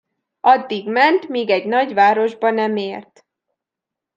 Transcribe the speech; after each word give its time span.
Addig 0.41 0.85
ment, 0.89 1.27
míg 1.27 1.49
egy 1.49 1.65
nagy 1.65 1.93
városba 1.93 2.49
nem 2.51 2.75
ért. 2.75 3.25